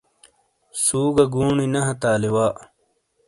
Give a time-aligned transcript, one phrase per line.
[0.83, 2.47] سُو گہ گُونی نے ہتے آلی وا۔